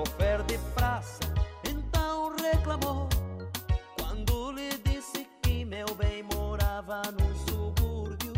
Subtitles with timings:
[0.00, 1.20] Chofer de praça
[1.62, 3.06] então reclamou
[3.98, 8.32] quando lhe disse que meu bem morava no subúrbio.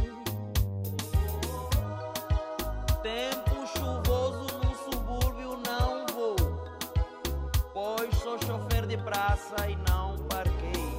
[3.01, 6.37] Tempo chuvoso no subúrbio não vou,
[7.73, 10.91] pois sou chofer de praça e não parquei.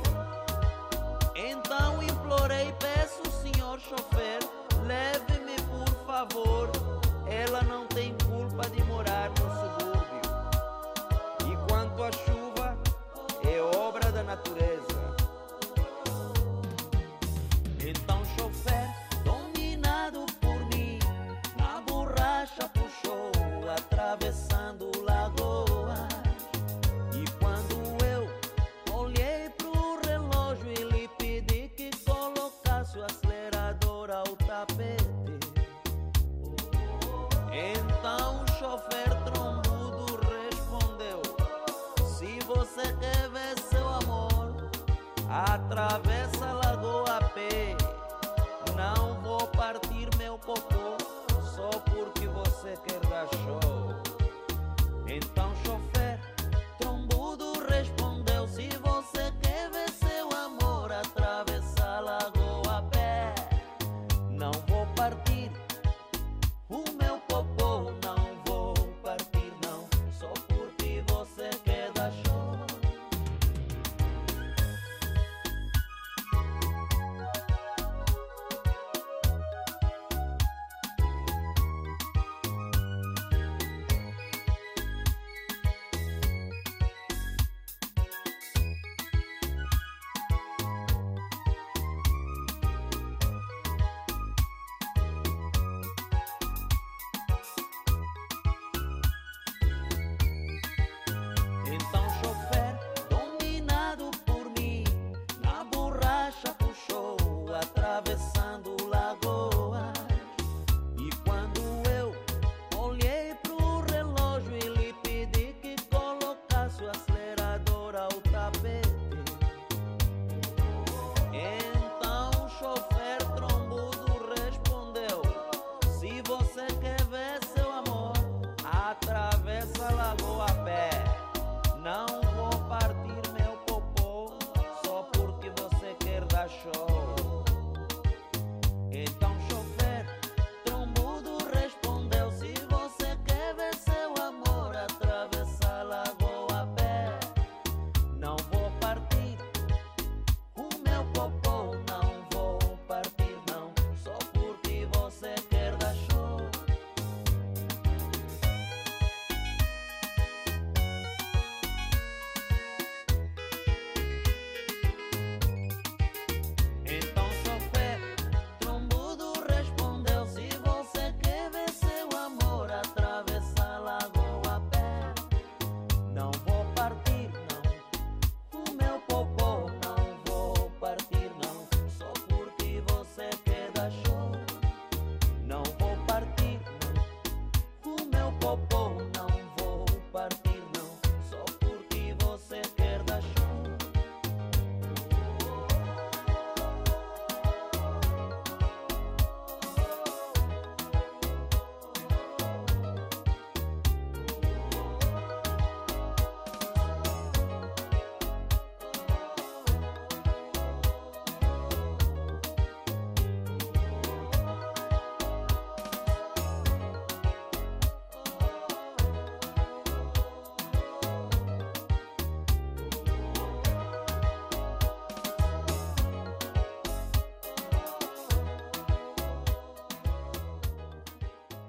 [1.36, 4.39] Então implorei, peço, senhor chofer,
[4.88, 6.53] leve-me por favor.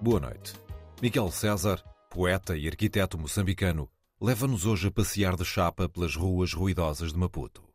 [0.04, 0.52] Boa noite.
[1.00, 3.90] Miguel César, poeta e arquiteto moçambicano,
[4.20, 7.66] leva-nos hoje a passear de chapa pelas ruas ruidosas de Maputo.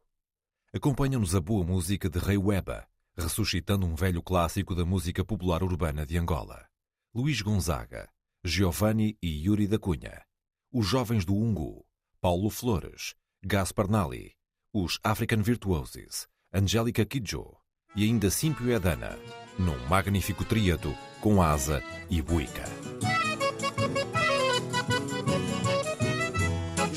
[0.72, 2.88] Acompanha-nos a boa música de Rei Weba,
[3.18, 6.68] ressuscitando um velho clássico da música popular urbana de Angola.
[7.16, 8.08] Luís Gonzaga,
[8.44, 10.22] Giovanni e Yuri da Cunha.
[10.72, 11.84] Os Jovens do Ungu,
[12.22, 14.36] Paulo Flores, Gaspar Nali,
[14.72, 17.59] os African Virtuoses, Angélica Kidjo
[17.96, 19.18] e ainda Simpio Edana,
[19.58, 22.66] num magnífico tríado com Asa e Buica.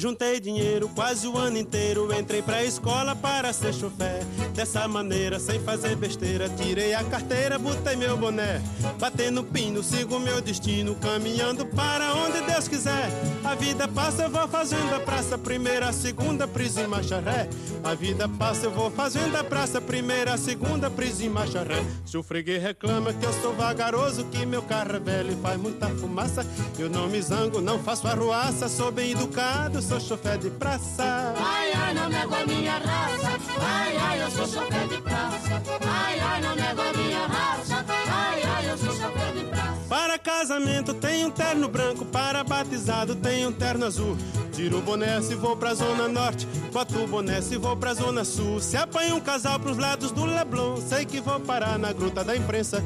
[0.02, 4.24] Juntei dinheiro quase o ano inteiro, entrei pra escola para ser chofer.
[4.52, 8.60] Dessa maneira, sem fazer besteira, tirei a carteira, botei meu boné.
[8.98, 13.10] Batendo pino, sigo meu destino, caminhando para onde Deus quiser.
[13.44, 17.48] A vida passa, eu vou fazendo a praça, primeira, segunda, prisa e marcha ré.
[17.84, 21.80] A vida passa, eu vou fazendo a praça, primeira, segunda, prisa e marcha ré.
[22.04, 25.60] Se o freguês reclama que eu sou vagaroso, que meu carro é velho e faz
[25.60, 26.44] muita fumaça,
[26.76, 31.34] eu não me zango, não faço arruaça, sou bem educado, sou chofer de praça.
[31.36, 33.38] Ai, ai, não nego a minha raça.
[33.60, 35.62] Ai, ai, eu sou chofer de praça.
[35.86, 37.84] Ai, ai, não nego a minha raça.
[38.08, 39.72] Ai, ai, eu sou chofer de praça.
[39.90, 44.16] Para casamento tem um terno branco, para batizado tem um terno azul.
[44.52, 48.24] Tiro o boné se vou pra zona norte, boto o boné se vou pra zona
[48.24, 48.60] sul.
[48.60, 52.34] Se apanha um casal pros lados do Leblon, sei que vou parar na gruta da
[52.34, 52.82] imprensa.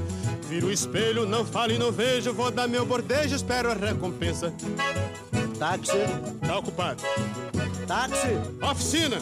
[0.49, 4.53] Viro o espelho, não falo e não vejo, vou dar meu bordejo, espero a recompensa.
[5.59, 5.93] Táxi,
[6.47, 7.03] Tá ocupado.
[7.87, 8.29] táxi.
[8.63, 9.17] Oficina.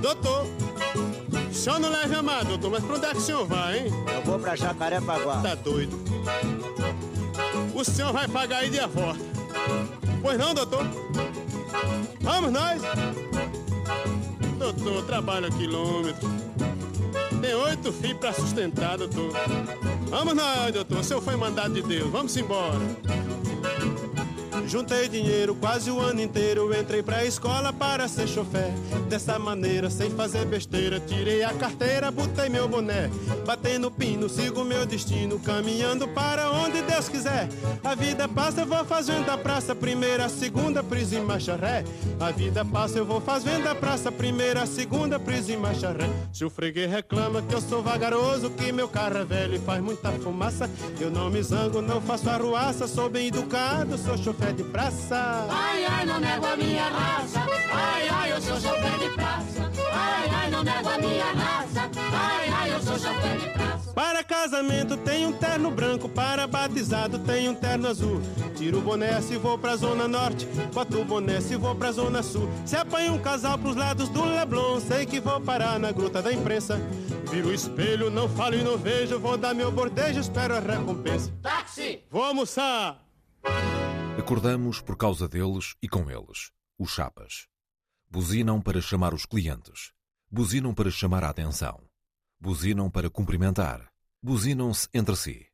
[0.00, 0.46] Doutor,
[1.50, 3.86] o senhor não leva amado, doutor, mas pra onde é que o senhor vai, hein?
[4.14, 5.40] Eu vou pra Jacarepaguá.
[5.42, 5.98] Tá doido.
[7.74, 9.20] O senhor vai pagar aí de a volta.
[10.22, 10.86] Pois não, doutor?
[12.20, 12.80] Vamos nós.
[14.58, 16.28] Doutor, trabalho quilômetro.
[17.40, 19.32] Tem oito filhos pra sustentar, doutor.
[20.08, 20.98] Vamos nós, doutor.
[21.00, 22.10] O senhor foi mandado de Deus.
[22.10, 22.80] Vamos embora.
[24.66, 28.72] Juntei dinheiro quase o ano inteiro, entrei pra escola para ser chofer.
[29.08, 33.08] Dessa maneira, sem fazer besteira, tirei a carteira, botei meu boné.
[33.46, 37.48] Batendo pino, sigo meu destino, caminhando para onde Deus quiser.
[37.84, 41.84] A vida passa, eu vou fazendo a praça, primeira, segunda, prisa e marcha ré.
[42.18, 46.10] A vida passa, eu vou fazendo a praça, primeira, segunda, prisa e marcha ré.
[46.32, 49.80] Se o freguês reclama que eu sou vagaroso, que meu carro é velho e faz
[49.80, 50.68] muita fumaça,
[51.00, 55.46] eu não me zango, não faço arruaça, sou bem educado, sou chofer de praça.
[55.50, 57.40] Ai, ai, não nego a minha raça.
[57.72, 59.70] Ai, ai, eu sou chofer de praça.
[59.92, 61.90] Ai, ai, não nego a minha raça.
[62.12, 63.92] Ai, ai, eu sou chofer de praça.
[63.92, 68.20] Para casamento tem um terno branco, para batizado tem um terno azul.
[68.56, 72.22] Tiro o boné se vou pra zona norte, boto o boné se vou pra zona
[72.22, 72.48] sul.
[72.64, 76.32] Se apanha um casal pros lados do Leblon, sei que vou parar na gruta da
[76.32, 76.80] imprensa.
[77.30, 81.30] Viro o espelho, não falo e não vejo, vou dar meu bordejo, espero a recompensa.
[81.42, 82.00] Táxi!
[82.10, 83.05] Vou almoçar!
[84.26, 87.46] Acordamos por causa deles e com eles, os chapas.
[88.10, 89.92] Buzinam para chamar os clientes.
[90.28, 91.80] Buzinam para chamar a atenção.
[92.40, 93.88] Buzinam para cumprimentar.
[94.20, 95.46] Buzinam-se entre si.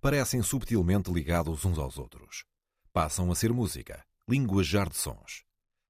[0.00, 2.44] Parecem subtilmente ligados uns aos outros.
[2.92, 5.44] Passam a ser música, linguajar de sons.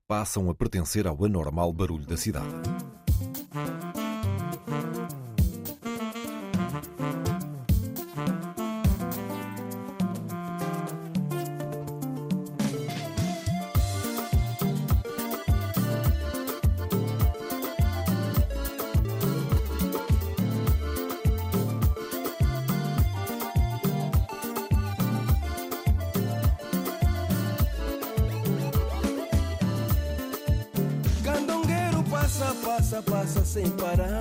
[0.06, 2.52] Passam a pertencer ao anormal barulho da cidade.
[32.90, 34.20] Passa, passa, sem parar.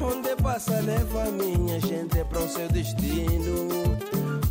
[0.00, 3.68] Onde passa, leva minha gente para o seu destino.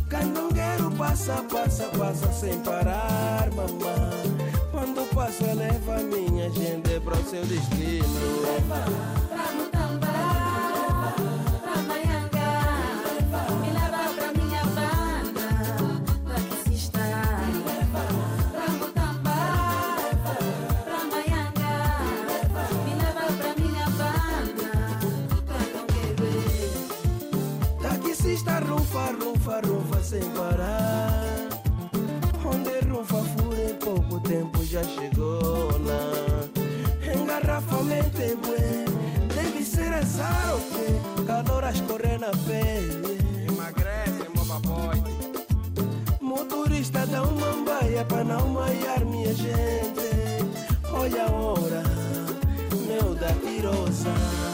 [0.08, 4.36] Candongueiro passa, passa, passa sem parar, mamãe.
[4.70, 8.20] Quando passa, leva minha gente para o seu destino.
[9.28, 9.33] Pra
[30.14, 31.24] sem parar.
[32.44, 36.04] Onde rufa fura em pouco tempo já chegou lá.
[37.12, 38.84] Engarrafamento bué,
[39.34, 41.24] deve ser azar o quê?
[41.26, 43.18] Calor a escorrer na pele.
[43.48, 45.02] Emagrece, mova boy.
[46.20, 50.04] Motorista dá uma baia pra não maiar minha gente.
[50.92, 51.82] Olha a hora,
[52.86, 54.53] meu da pirosa.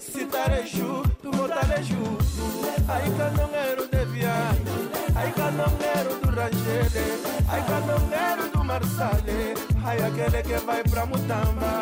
[0.00, 2.18] se tareju, tu voltaleju.
[2.88, 4.54] Aí canongueiro de Viana,
[5.14, 7.06] aí canongueiro do Rangele,
[7.48, 11.77] aí canongueiro do Marsale, aí aquele que vai pra Mutamba.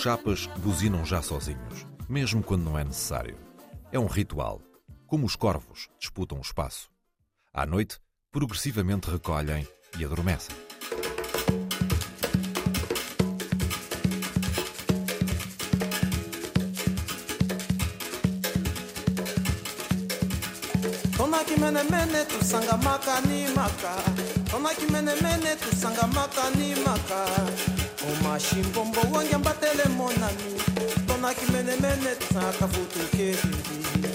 [0.00, 3.36] Chapas buzinam já sozinhos, mesmo quando não é necessário.
[3.90, 4.62] É um ritual,
[5.08, 6.88] como os corvos disputam o espaço.
[7.52, 7.98] À noite,
[8.30, 9.66] progressivamente recolhem
[9.98, 10.54] e adormecem.
[21.16, 23.20] Tona ki mene mene tu sanga maka
[23.56, 23.96] maka
[24.48, 26.42] Tona ki mene mene tu sanga maka
[26.86, 30.52] maka omashimbombo wongi ambatele monami
[31.02, 34.08] mpona kimenemene taka futukebili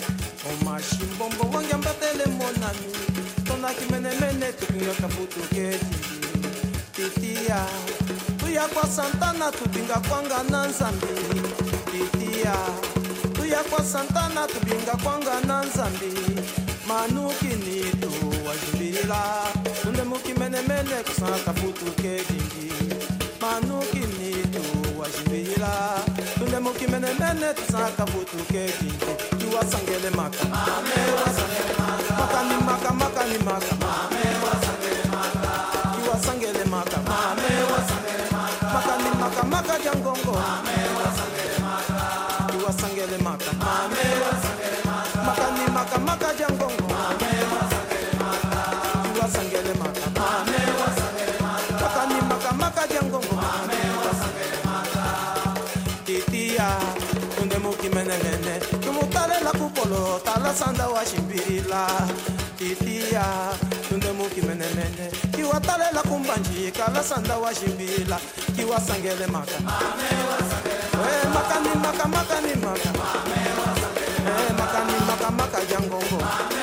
[0.52, 2.88] omashimbombo wongi ambatele monami
[3.38, 5.78] mpona kimenemene tukinyoka futukebili
[6.96, 7.66] titiya
[8.38, 11.08] tuya kwa santana tubinga kwanga na nzambi.
[11.92, 12.56] Titiya
[13.34, 16.14] tuya kwa santana tubinga kwanga na nzambi.
[16.88, 19.44] Manukini tuwajubilila
[19.82, 22.02] tunde mukimenemene kusana kafutuke
[27.15, 29.05] Mbele tusaka butuke kintu
[29.39, 33.75] Tuwasangele maka Mame wasangele maka Maka ni maka maka ni maka
[60.53, 61.88] sanda wa kitia
[62.57, 63.25] titiya
[63.89, 68.19] tundemuki menemene kiwatalela kumbanjika la sanda wa ximbila
[68.55, 69.57] kiwasangele maka.
[71.33, 72.36] Makani maka maka.
[74.57, 76.17] Makani maka maka jangongo.
[76.22, 76.62] Mame,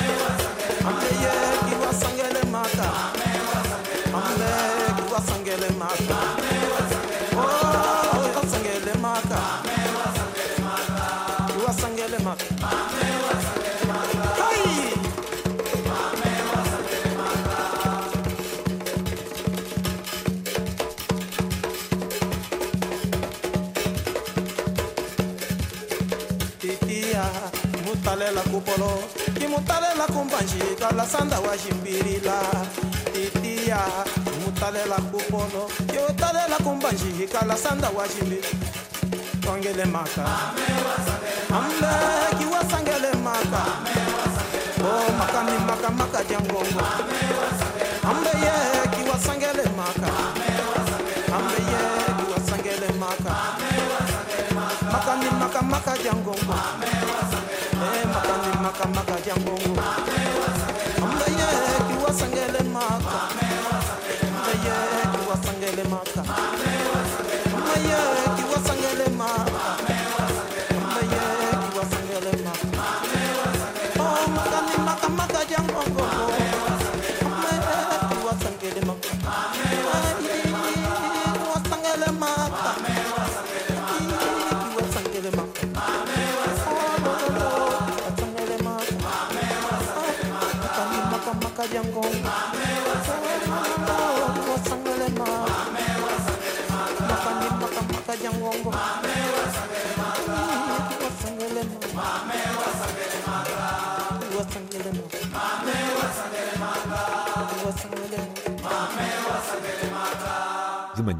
[28.71, 29.03] kolo
[29.43, 32.37] i mu talela kunbanjida la sanda wa jimbirila
[33.13, 33.81] titiya
[34.31, 35.63] i mu talela kukɔlɔ
[35.93, 36.57] i o talela
[37.47, 38.39] la sanda wa jimbi
[39.43, 40.25] kongele maka.
[41.51, 41.91] An bɛ
[42.37, 43.63] kiwa sangele maka.
[44.83, 46.81] O maka mi maka maka jangongo
[48.09, 50.11] an ye yɛ kiwa sangele maka.
[51.35, 51.83] An ye yɛ
[52.17, 53.35] kiwa sangele maka.
[54.91, 56.55] Maka mi maka maka jangongo.
[56.55, 57.00] Amen.
[58.71, 59.81] makamaka ya mbongo.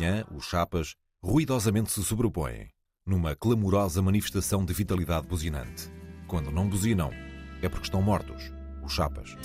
[0.01, 2.70] manhã, os chapas ruidosamente se sobrepõem,
[3.05, 5.91] numa clamorosa manifestação de vitalidade buzinante.
[6.27, 7.12] Quando não buzinam,
[7.62, 8.52] é porque estão mortos,
[8.84, 9.36] os chapas.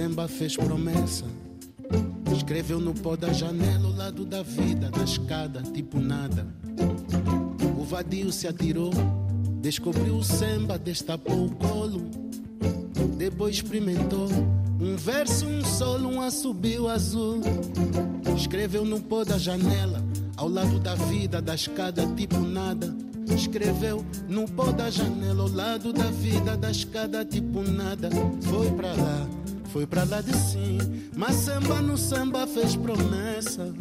[0.00, 1.26] Samba fez promessa.
[2.34, 6.46] Escreveu no pó da janela ao lado da vida, na escada, tipo nada.
[7.78, 8.92] O vadio se atirou,
[9.60, 12.00] descobriu o samba, destapou o colo.
[13.18, 14.26] Depois experimentou
[14.80, 17.42] um verso, um solo, um assobio azul.
[18.34, 20.02] Escreveu no pó da janela,
[20.34, 22.96] ao lado da vida, da escada, tipo nada.
[23.36, 28.08] Escreveu no pó da janela, ao lado da vida, da escada, tipo nada.
[28.40, 29.28] Foi pra lá,
[29.72, 30.78] foi pra lá de sim.
[31.16, 33.72] Mas samba no samba fez promessa.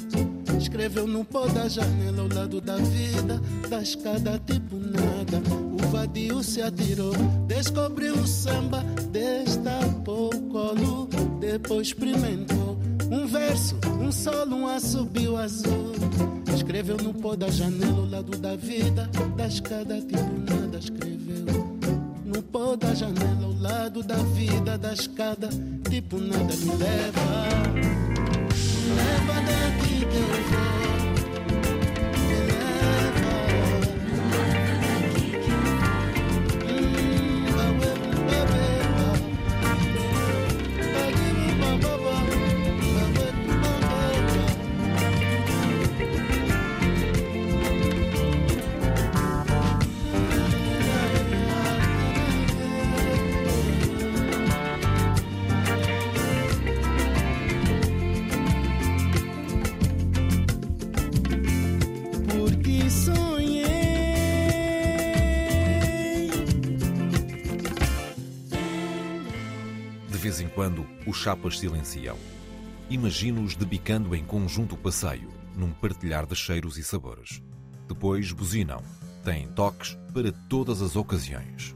[0.58, 5.41] Escreveu no pó da janela, ao lado da vida, da escada, tipo nada.
[5.49, 7.13] O vadio se atirou,
[7.47, 12.78] descobriu o samba, destapou o colo, depois experimentou.
[13.12, 15.93] Um verso, um solo, um assobio azul.
[16.54, 20.78] Escreveu no pó da janela, ao lado da vida, da escada, tipo nada.
[20.78, 21.78] Escreveu
[22.51, 25.49] pó da janela, ao lado da vida, da escada,
[25.89, 26.55] tipo nada.
[26.55, 27.25] Me leva,
[27.73, 31.08] me leva daqui que eu vou.
[70.19, 72.17] Vez em quando, os chapas silenciam.
[72.89, 77.41] Imagino-os debicando em conjunto passeio, num partilhar de cheiros e sabores.
[77.88, 78.84] Depois buzinam.
[79.23, 81.75] Têm toques para todas as ocasiões.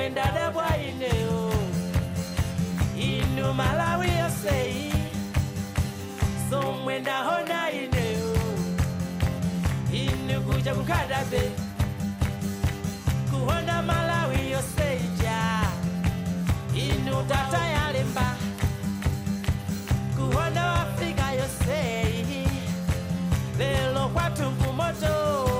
[0.00, 1.52] mwenda da bwaine o.
[2.98, 4.92] Inu malawi yosei
[6.50, 8.36] so wenda hona ine o.
[9.92, 11.42] Inu kuja kukadabe.
[13.30, 15.60] Kuhona malawi yosei ja.
[16.74, 18.36] Inu tata yalimba
[20.16, 22.48] kuhona afrika yosei
[23.58, 25.59] lelo kwatu kumoto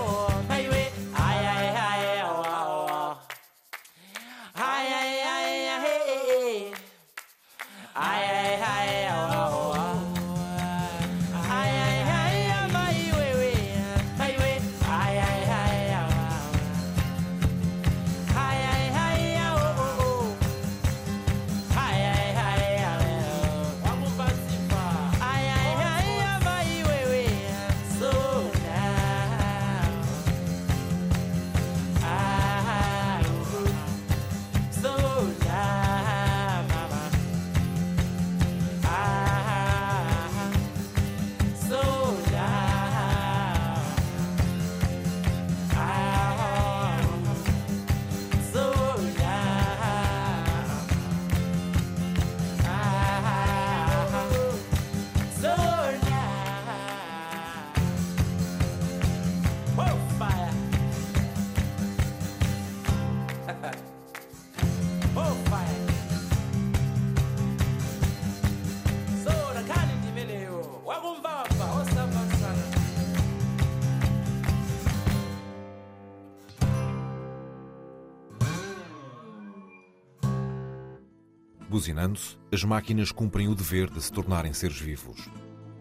[81.81, 85.31] Buzinando-se, as máquinas cumprem o dever de se tornarem seres vivos.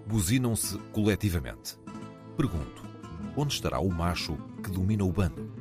[0.08, 1.78] Buzinam-se coletivamente.
[2.38, 2.86] Pergunto:
[3.36, 5.52] onde estará o macho que domina o bando?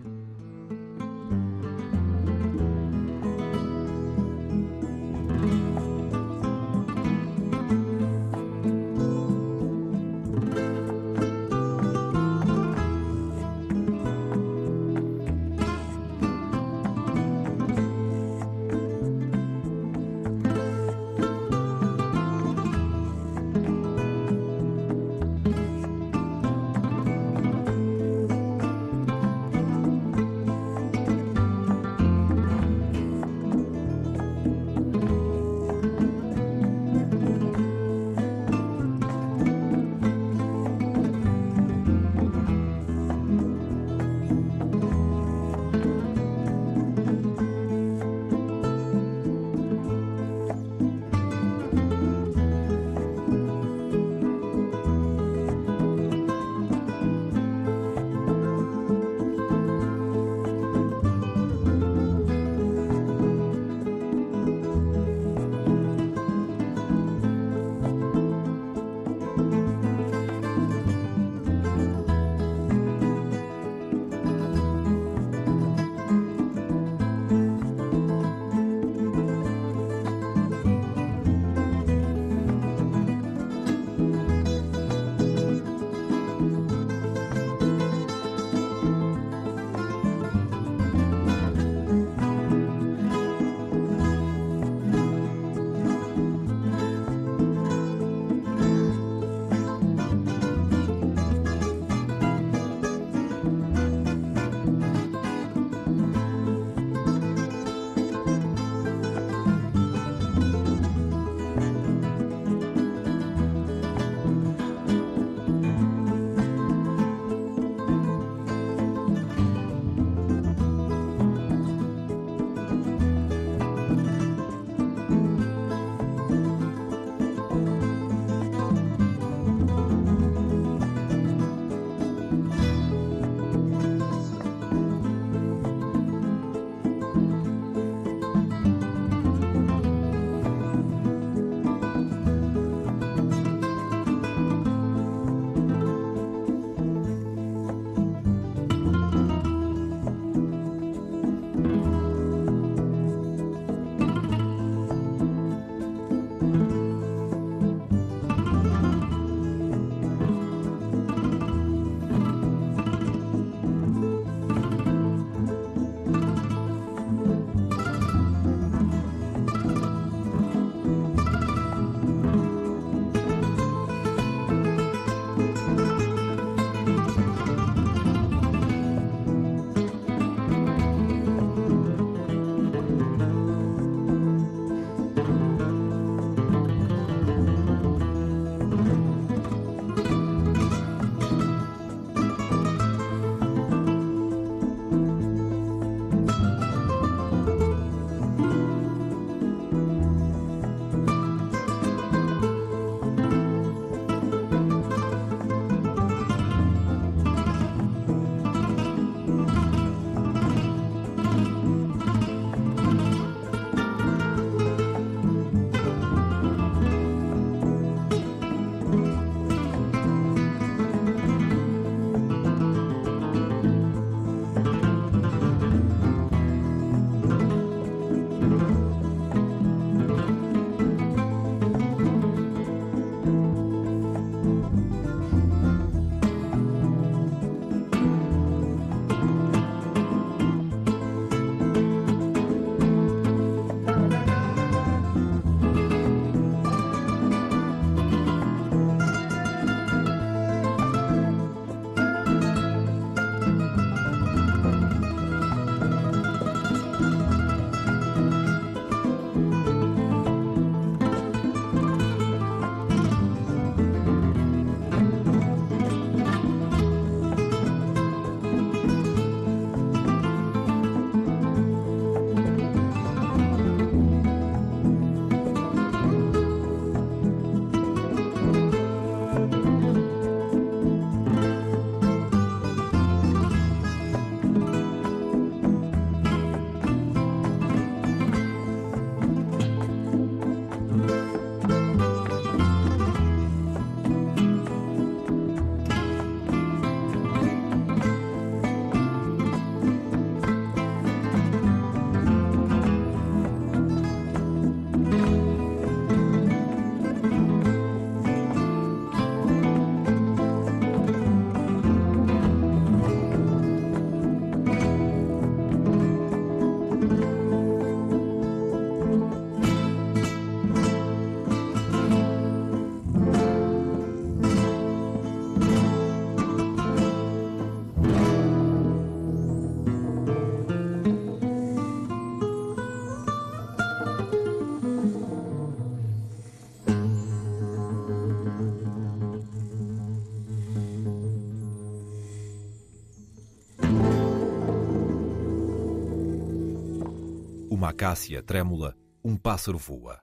[347.89, 350.21] Uma acácia trêmula, um pássaro voa.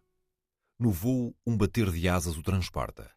[0.78, 3.10] No voo, um bater de asas o transporta.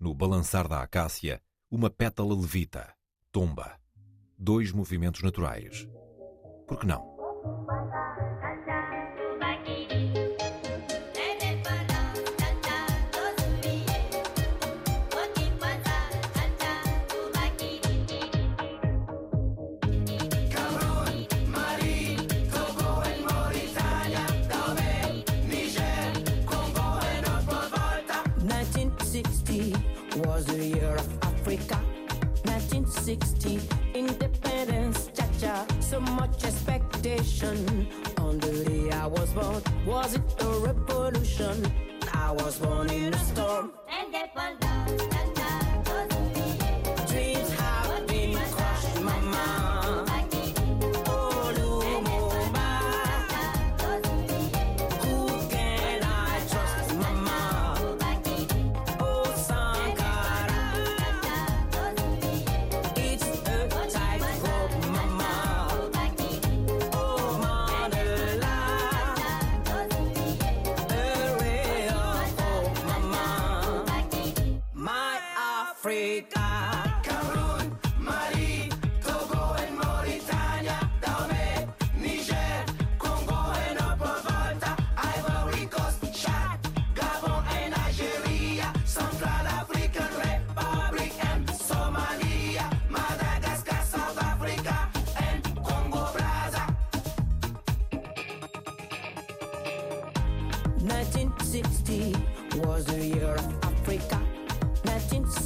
[0.00, 2.90] No balançar da acácia, uma pétala levita,
[3.30, 3.78] tomba.
[4.38, 5.86] Dois movimentos naturais.
[6.66, 7.14] Por que não?
[37.44, 39.62] On the day I was born.
[39.86, 41.72] Was it a revolution?
[42.12, 43.72] I was born in a storm.
[43.86, 45.27] Dreams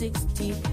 [0.03, 0.72] 60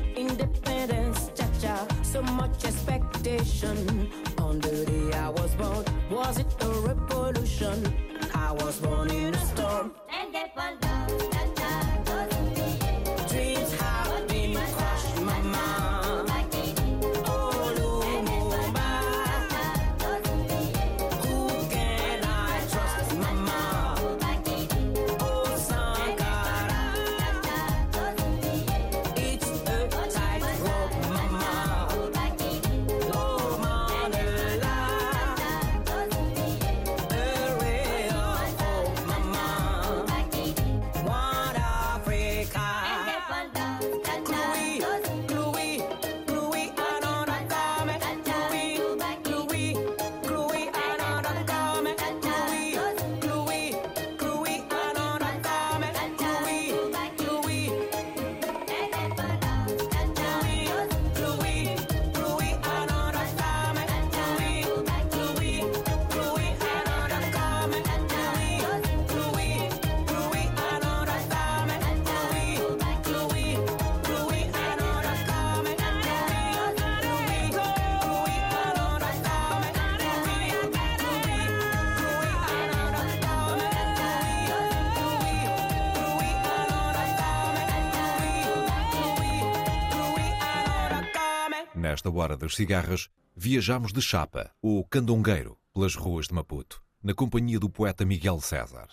[91.99, 97.59] Nesta hora das cigarras, viajamos de chapa, o candongueiro, pelas ruas de Maputo, na companhia
[97.59, 98.87] do poeta Miguel César.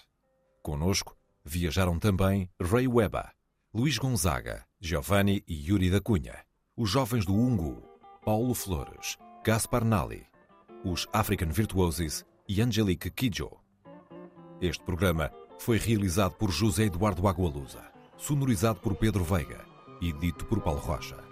[0.60, 3.30] Conosco viajaram também Ray Weba,
[3.72, 6.34] Luís Gonzaga, Giovanni e Yuri da Cunha,
[6.76, 7.80] os jovens do Ungu,
[8.24, 10.26] Paulo Flores, Gaspar Nali,
[10.84, 13.52] os African Virtuosis e Angelique Kidjo.
[14.60, 15.30] Este programa
[15.60, 19.64] foi realizado por José Eduardo Agualusa, sonorizado por Pedro Veiga
[20.00, 21.25] e dito por Paulo Rocha.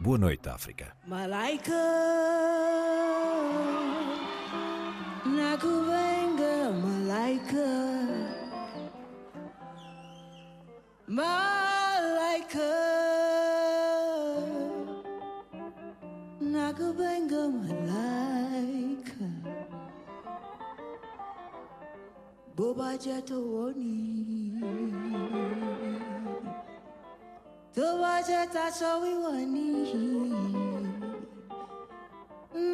[0.00, 0.96] Boa noite, África.
[1.06, 1.76] Malaika
[5.26, 7.68] Nakubenga Malaika.
[11.06, 12.70] Malaika
[16.40, 19.26] Nakubenga Malaika.
[22.56, 24.10] Boba Jatowoni
[27.74, 29.82] tó bá jẹ́ taṣọ wíwọ̀ nìyí.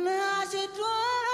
[0.05, 1.26] Mẹ́ àṣetún ọ̀rọ̀.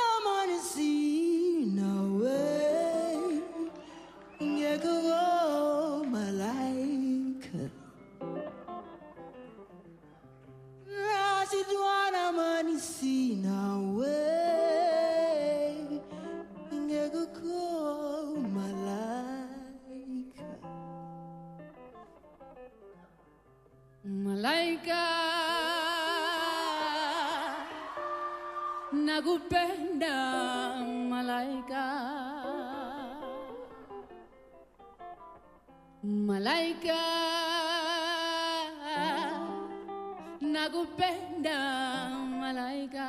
[40.73, 42.09] Nakupenda
[42.41, 43.09] malaika.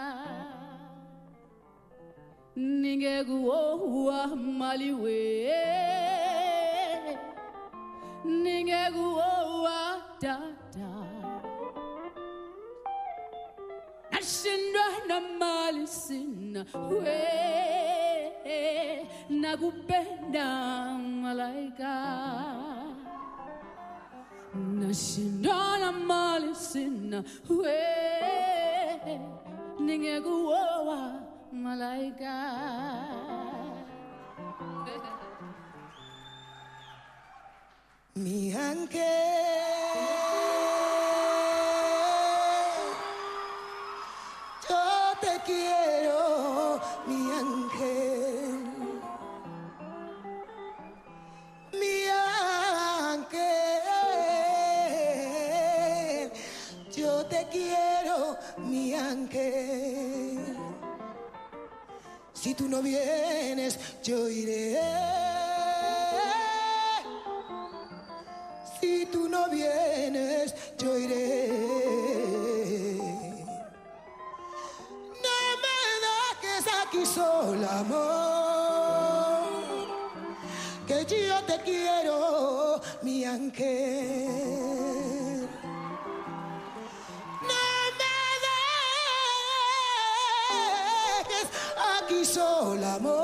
[2.55, 5.51] Ningekuoa maliwe.
[8.25, 10.89] Ningekuoa dada
[14.11, 16.65] nashindwa na mali sina.
[16.89, 17.19] We
[19.29, 20.45] nakupenda
[21.21, 21.93] malaika
[24.53, 29.19] 난 신나나 멀리시나 왜
[29.79, 32.93] 네게 구워와 말라이가
[38.15, 40.22] 미안해
[62.53, 64.79] Si tú no vienes, yo iré.
[68.79, 71.47] Si tú no vienes, yo iré.
[75.25, 79.49] No me dejes aquí sola, amor.
[80.85, 84.63] Que yo te quiero, mi ángel.
[92.23, 93.22] hizo el amor.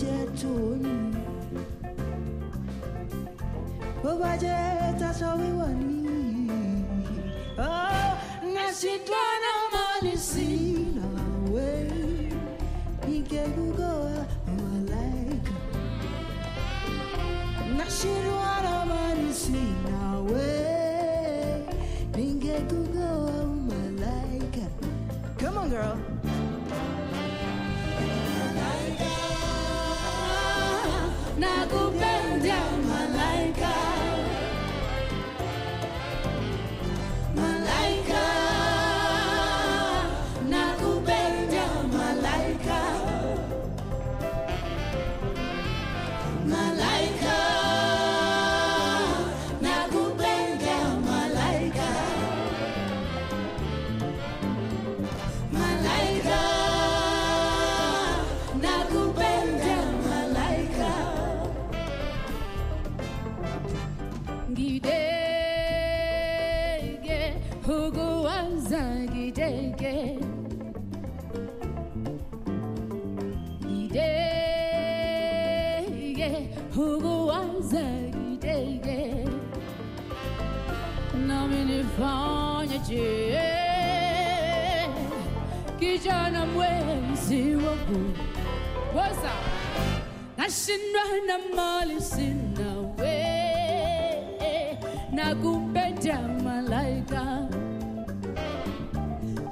[0.00, 1.02] jẹ́ tòóyìn
[4.02, 4.58] bó bá jẹ́
[5.00, 6.00] taṣọ wíwọ̀ nìyí.
[8.54, 11.06] Nasi dwana mali sina
[11.52, 11.68] we
[13.14, 14.20] Inge gugoa
[25.38, 26.19] Come on girl.
[31.72, 32.09] Nakupenda malaika
[82.90, 83.40] nifanyeje
[85.78, 88.10] Kijana mwezi wangu.
[88.94, 89.26] Up?
[90.36, 93.24] nashindwa na mali sina we.
[95.12, 97.48] Nakupenda malaika.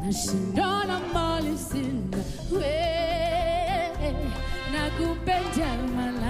[0.03, 2.19] Nashindwa na mali sina
[2.53, 2.75] we.
[4.73, 5.67] Nakupenda
[5.97, 6.28] malaika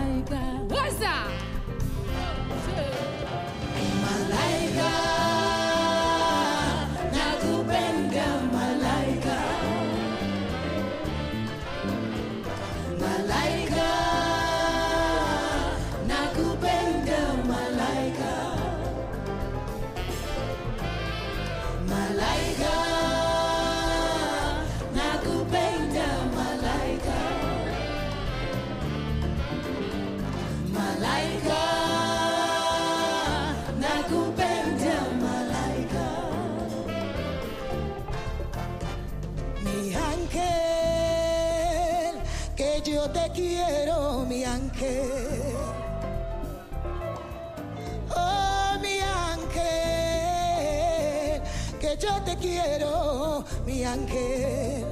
[52.40, 54.84] quiero, mi ángel.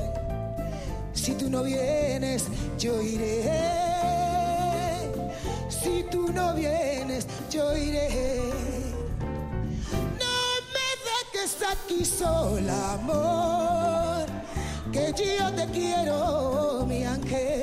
[1.12, 2.44] Si tú no vienes,
[2.78, 3.42] yo iré.
[5.68, 8.09] Si tú no vienes, yo iré.
[10.22, 10.36] No
[10.74, 14.26] me dejes aquí sola, amor,
[14.92, 17.55] que yo te quiero, mi ángel.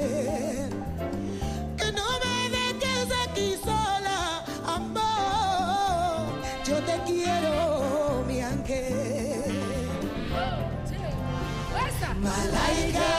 [12.24, 13.13] Malaika, nakupenda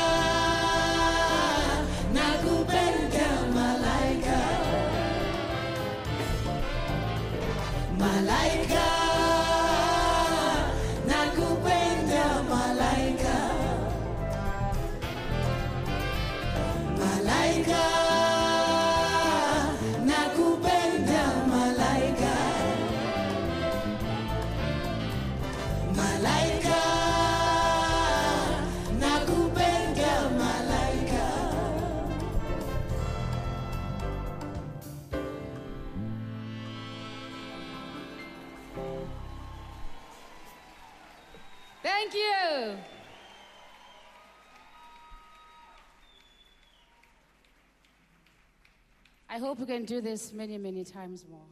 [49.54, 51.46] hope we can do this many, many times more.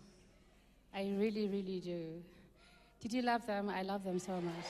[0.93, 2.21] I really, really do.
[3.01, 3.69] Did you love them?
[3.71, 4.67] I love them so much.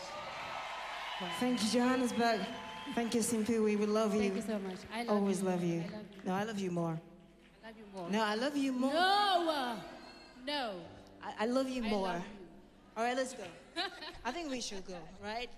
[1.19, 1.29] Wow.
[1.41, 2.41] Thank you, Johannesburg.
[2.95, 3.59] Thank you, Simpi.
[3.65, 4.21] We love you.
[4.21, 4.77] Thank you so much.
[4.95, 5.49] I love Always you.
[5.49, 5.81] love you.
[5.81, 6.23] I love you.
[6.27, 7.01] No, I love you more.
[7.65, 8.11] I love you more.
[8.11, 8.93] No, I love you more.
[8.93, 9.77] No,
[10.47, 10.71] no.
[11.25, 12.09] I, I love you more.
[12.09, 12.23] love
[12.99, 13.45] All right, let's go.
[14.27, 15.49] I think we should go, right?